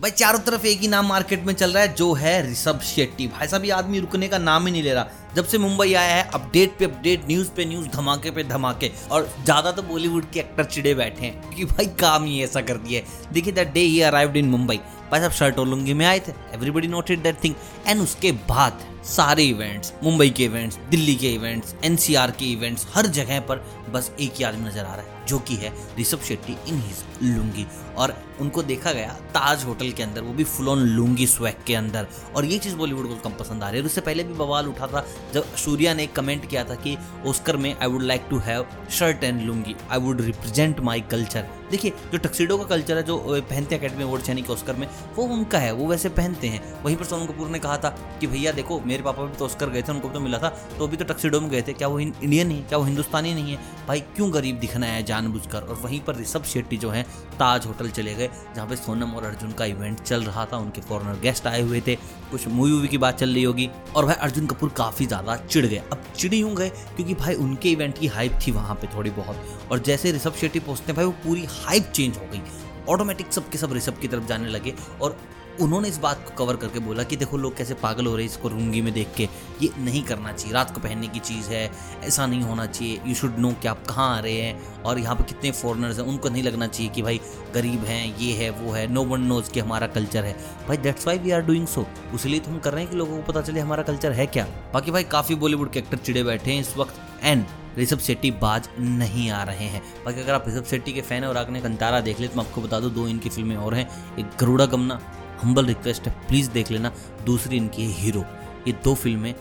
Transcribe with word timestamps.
भाई, 0.00 0.10
चारों 0.10 0.38
तरफ़ 0.38 0.66
एक 0.66 0.80
ही 0.80 0.88
नाम 0.88 1.06
मार्केट 1.06 1.44
में 1.44 1.54
चल 1.54 1.70
रहा 1.70 1.82
है, 1.82 1.94
जो 1.94 2.12
है 2.12 2.52
ऋषभ 2.52 2.80
शेट्टी। 2.80 3.26
भाई 3.26 3.48
साहब, 3.48 3.64
ये 3.64 3.70
आदमी 3.70 3.98
रुकने 3.98 4.28
का 4.28 4.38
नाम 4.38 4.66
ही 4.66 4.72
नहीं 4.72 4.82
ले 4.82 4.94
रहा। 4.94 5.06
जब 5.36 5.46
से 5.46 5.58
मुंबई 5.58 5.92
आया 5.94 6.14
है 6.14 6.28
अपडेट 6.34 6.76
पे 6.78 6.84
अपडेट 6.84 7.26
न्यूज़ 7.28 7.50
पे 7.56 7.64
न्यूज़ 7.64 7.88
धमाके 7.88 8.30
पे 8.30 8.44
धमाके। 8.44 8.90
और 9.10 9.28
ज़्यादा 9.44 9.72
तो 9.72 9.82
बॉलीवुड 9.84 10.30
के 10.32 10.40
एक्टर 10.40 10.64
चिड़े 10.66 10.94
बैठे 10.94 11.24
हैं, 11.26 11.40
क्योंकि 11.40 11.64
भाई 11.66 11.86
काम 12.00 12.24
ही 12.24 12.42
ऐसा 12.44 12.60
कर 12.60 12.78
दिया 12.78 13.00
है। 13.00 13.32
देखिए 13.32 13.52
that 13.52 13.72
day 13.72 13.80
he 13.80 14.00
arrived 14.02 14.36
in 14.36 14.48
Mumbai 14.48 14.80
भाई 15.10 15.20
साहब 15.20 15.32
शर्ट 15.32 15.58
और 15.58 15.66
लुंगी 15.66 15.92
में 15.94 16.04
आए 16.06 16.18
थे। 16.20 16.32
Everybody 16.54 16.88
noted 16.88 17.22
that 17.22 17.42
thing 17.44 17.54
and 17.86 18.00
उसके 18.00 18.32
बाद 18.48 18.80
सारे 19.06 19.44
इवेंट्स 19.44 19.92
मुंबई 20.04 20.30
के 20.30 20.44
इवेंट्स 20.44 20.78
दिल्ली 20.90 21.14
के 21.16 21.32
इवेंट्स 21.34 21.74
एनसीआर 21.84 22.30
के 22.30 22.44
इवेंट्स 22.44 22.86
हर 22.94 23.06
जगह 23.08 23.40
पर 23.40 23.64
बस 23.92 24.10
एक 24.20 24.32
ही 24.38 24.44
आदमी 24.44 24.68
नज़र 24.68 24.80
आ 24.80 24.94
रहा 24.94 25.02
है, 25.02 25.26
जो 25.26 25.38
कि 25.38 25.54
है 25.54 25.72
ऋषभ 25.98 26.20
शेट्टी 26.28 26.56
इन 26.68 26.80
हिज 26.80 27.02
लुंगी। 27.22 27.66
और 27.96 28.14
उनको 28.40 28.62
देखा 28.62 28.92
गया 28.92 29.12
ताज 29.34 29.64
होटल 29.64 29.90
के 29.90 30.02
अंदर, 30.02 30.22
वो 30.22 30.32
भी 30.32 30.44
फुल 30.44 30.68
ऑन 30.68 30.78
लुंगी 30.78 31.26
स्वैग 31.26 31.64
के 31.66 31.74
अंदर। 31.74 32.06
और 32.36 32.44
ये 32.44 32.58
चीज़ 32.58 32.74
बॉलीवुड 32.76 33.08
को 33.08 33.14
कम 33.20 33.36
पसंद 33.38 33.62
आ 33.62 33.70
रही 33.70 33.80
है। 33.80 33.86
उससे 33.86 34.00
पहले 34.00 34.24
भी 34.24 34.34
बवाल 34.34 34.68
उठा 34.68 34.86
था 34.86 35.06
जब 35.34 35.54
सूर्या 35.56 35.94
ने 35.94 36.06
कमेंट 36.06 36.48
किया 36.48 36.64
था 36.64 36.74
कि 36.74 36.96
ओस्कर 37.26 37.56
में 37.56 37.74
I 37.76 37.88
would 37.88 38.02
like 38.02 38.26
to 38.30 38.38
have 38.38 38.66
shirt 38.90 39.24
and 39.24 39.40
lungi. 39.42 39.76
I 39.90 39.98
would 39.98 40.20
represent 40.20 40.80
my 40.80 41.00
culture 41.00 41.48
देखिए, 41.70 41.92
जो 42.12 42.18
टक्सीडो 42.18 42.56
का 42.58 42.64
कल्चर 42.64 42.96
है, 42.96 43.02
जो 43.02 43.16
पहनते 43.50 43.74
हैं 43.74 43.82
अकेडमी 43.82 44.02
अवार्ड 44.02 44.28
यानी 44.28 44.42
कि 44.42 44.52
ऑस्कर 44.52 44.76
में, 44.76 44.86
वो 45.16 45.24
उनका 45.24 45.58
है, 45.58 45.72
वो 45.72 45.86
वैसे 45.86 46.08
पहनते 46.08 46.48
हैं। 46.48 46.60
वहीं 46.82 46.96
पर 46.96 47.04
सोनम 47.04 47.26
कपूर 47.26 47.48
ने 47.48 47.58
कहा 47.58 47.76
था 47.76 47.88
कि 48.20 48.26
भैया 48.26 48.52
देखो, 48.52 48.80
मेरे 48.80 49.02
पापा 49.02 49.24
भी 49.24 49.36
तो 49.36 49.44
ऑस्कर 49.44 49.70
गए 49.70 49.82
थे, 49.82 49.92
उनको 49.92 50.08
तो 50.08 50.20
मिला 50.20 50.38
था 50.38 50.48
तो 50.78 50.86
अभी 50.86 50.96
तो 50.96 51.04
टक्सीडो 51.04 51.40
में 51.40 51.50
गए 51.50 51.62
थे। 51.62 51.72
क्या 51.72 51.88
वो 51.88 51.98
इंडियन 52.00 52.46
नहीं 52.46 52.62
क्या 52.62 52.78
वो 52.78 52.84
हिंदुस्तानी 52.84 53.34
नहीं 53.34 53.52
है? 53.52 53.58
भाई, 53.88 54.00
क्यों 54.16 54.32
गरीब 54.34 54.58
दिखना 54.58 54.86
है 54.86 55.02
जानबूझकर? 55.02 55.62
और 55.62 55.74
वहीं 55.74 56.00
पर 56.00 56.16
ऋषभ 56.16 56.44
शेट्टी 56.44 56.76
जो 56.76 56.90
है, 56.90 57.02
ताज 57.38 57.66
होटल 57.66 57.90
चले 57.90 58.14
गए, 58.14 58.30
जहाँ 58.56 58.66
पे 58.68 58.76
सोनम 58.76 59.12
और 59.12 59.24
अर्जुन 59.24 59.52
का 59.52 59.64
इवेंट 59.64 60.00
चल 60.00 60.22
रहा 60.22 60.46
था। 60.46 60.56
उनके 60.56 60.80
फॉरनर 60.80 61.20
गेस्ट 61.20 61.46
आए 61.46 61.60
हुए 61.62 61.80
थे। 61.86 61.96
कुछ 62.30 62.48
मूवी 62.48 62.72
वूवी 62.72 62.88
की 62.88 62.98
बात 62.98 63.18
चल 63.18 63.34
रही 63.34 63.42
होगी। 63.42 63.68
और 63.96 64.06
भाई, 64.06 64.14
अर्जुन 64.14 64.46
कपूर 64.46 64.68
काफ़ी 64.68 65.06
ज़्यादा 65.08 65.36
चिड़ 65.38 65.64
गए। 65.66 65.82
अब 65.92 66.02
चिड़ी 66.16 66.40
यूँ 66.40 66.54
गए 66.54 66.68
क्योंकि 66.68 67.14
भाई 67.14 67.34
उनके 67.36 67.70
इवेंट 67.70 67.98
की 67.98 68.06
हाइप 68.08 68.38
थी 68.46 68.52
वहाँ 68.52 68.74
पे 68.74 68.86
थोड़ी 68.94 69.10
बहुत। 69.10 69.68
और 69.70 69.78
जैसे 69.78 70.12
ऋषभ 70.12 70.34
शेट्टी 70.40 70.60
पहुँचते 70.60 70.92
भाई 70.92 71.04
वो 71.04 71.12
पूरी 71.24 71.44
हाइप 71.50 71.90
चेंज 71.94 72.16
हो 72.16 72.26
गई। 72.32 72.42
ऑटोमेटिक 72.88 73.32
सबके 73.32 73.58
सब 73.58 73.72
ऋषभ 73.72 73.98
की 74.00 74.08
तरफ़ 74.08 74.26
जाने 74.26 74.48
लगे 74.48 74.74
और 75.02 75.18
उन्होंने 75.60 75.88
इस 75.88 75.98
बात 75.98 76.24
को 76.26 76.34
कवर 76.36 76.56
करके 76.56 76.78
बोला 76.78 77.02
कि 77.02 77.16
देखो, 77.16 77.36
लोग 77.36 77.56
कैसे 77.56 77.74
पागल 77.74 78.06
हो 78.06 78.14
रहे 78.16 78.24
हैं 78.24 78.30
इसको 78.30 78.48
रूँगी 78.48 78.80
में 78.82 78.92
देख 78.94 79.08
के। 79.16 79.28
ये 79.62 79.70
नहीं 79.78 80.02
करना 80.02 80.32
चाहिए। 80.32 80.54
रात 80.54 80.70
को 80.70 80.80
पहनने 80.80 81.08
की 81.08 81.20
चीज़ 81.20 81.48
है, 81.50 81.70
ऐसा 82.04 82.26
नहीं 82.26 82.42
होना 82.42 82.66
चाहिए। 82.66 83.00
यू 83.06 83.14
शुड 83.14 83.38
नो 83.38 83.52
कि 83.62 83.68
आप 83.68 83.84
कहाँ 83.86 84.16
आ 84.16 84.20
रहे 84.20 84.40
हैं 84.40 84.82
और 84.82 84.98
यहाँ 84.98 85.16
पर 85.16 85.24
कितने 85.24 85.50
फॉरनर्स 85.52 85.98
हैं। 85.98 86.06
उनको 86.06 86.28
नहीं 86.28 86.42
लगना 86.42 86.66
चाहिए 86.66 86.92
कि 86.92 87.02
भाई 87.02 87.20
गरीब 87.54 87.84
हैं, 87.84 88.16
ये 88.18 88.32
है, 88.34 88.50
वो 88.50 88.72
है। 88.72 88.86
नो 88.86 89.04
वन 89.04 89.22
नोज़ 89.22 89.50
कि 89.50 89.60
हमारा 89.60 89.86
कल्चर 89.88 90.24
है। 90.24 90.36
भाई 90.68 90.76
that's 90.76 91.06
why 91.06 91.18
we 91.18 91.30
are 91.30 91.42
doing 91.42 91.66
so 91.66 91.86
इसलिए 92.14 92.40
तो 92.40 92.50
हम 92.50 92.58
कर 92.58 92.72
रहे 92.72 92.82
हैं 92.82 92.90
कि 92.90 92.96
लोगों 92.96 93.16
को 93.16 93.32
पता 93.32 93.42
चले 93.42 93.60
हमारा 93.60 93.82
कल्चर 93.82 94.12
है 94.12 94.26
क्या। 94.26 94.46
बाकी 94.74 94.90
भाई, 94.90 95.04
काफ़ी 95.04 95.34
बॉलीवुड 95.34 95.70
के 95.70 95.78
एक्टर 95.78 95.96
चिड़े 95.96 96.24
बैठे 96.24 96.52
हैं 96.52 96.60
इस 96.60 96.76
वक्त। 96.76 97.00
एंड 97.22 97.44
ऋषभ 97.78 97.98
शेट्टी 97.98 98.30
बाज 98.32 98.68
नहीं 98.78 99.30
आ 99.30 99.42
रहे 99.42 99.64
हैं। 99.64 99.82
बाकी 100.04 100.20
अगर 100.20 100.34
आप 100.34 100.44
ऋषभ 100.48 100.64
शेट्टी 100.64 100.92
के 100.92 101.00
फ़ैन 101.00 101.22
है 101.22 101.28
और 101.28 101.36
आपने 101.36 101.60
कंतारा 101.60 102.00
देख 102.00 102.20
ले 102.20 102.28
तो 102.28 102.36
मैं 102.36 102.44
आपको 102.46 102.60
बता 102.60 102.80
दूँ, 102.80 102.90
दो 102.90 103.06
इनकी 103.08 103.28
फ़िल्में 103.28 103.56
और 103.56 103.74
हैं। 103.74 104.16
एक 104.18 104.30
गरुड़ा 104.40 104.66
गमना 104.66 105.00
हम्बल 105.42 105.66
रिक्वेस्ट 105.66 106.08
है 106.08 106.12
प्लीज़ 106.28 106.50
देख 106.50 106.70
लेना 106.70 106.92
दूसरी 107.26 107.56
इनकी 107.56 107.84
है 107.84 108.00
हीरो 108.00 108.24
ये 108.66 108.72
दो 108.84 108.94
फ़िल्में 108.94 109.34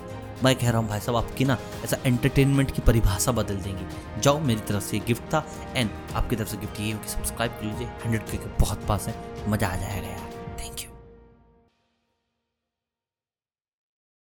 मैं 0.43 0.55
कह 0.55 0.69
रहा 0.69 0.77
हूँ, 0.77 0.87
भाई 0.89 0.99
साहब, 0.99 1.15
आपकी 1.17 1.45
ना 1.45 1.57
ऐसा 1.83 1.97
एंटरटेनमेंट 2.05 2.71
की 2.71 2.81
परिभाषा 2.81 3.31
बदल 3.31 3.55
देंगी। 3.57 4.21
जाओ, 4.21 4.39
मेरी 4.39 4.61
तरफ़ 4.67 4.83
से 4.83 4.97
ये 4.97 5.03
गिफ्ट 5.07 5.23
था 5.33 5.43
एंड 5.75 5.89
आपकी 6.15 6.35
तरफ़ 6.35 6.49
से 6.49 6.57
गिफ्ट 6.57 6.79
ये 6.79 6.91
हो 6.91 6.99
कि 6.99 7.09
सब्सक्राइब 7.09 7.51
कर 7.51 7.65
लीजिए। 7.65 7.87
हंड्रेड 8.05 8.29
के 8.31 8.37
बहुत 8.59 8.85
पास 8.87 9.07
है। 9.07 9.15
मज़ा 9.49 9.67
आ 9.67 9.75
जाएगा 9.75 10.07
यार। 10.07 10.36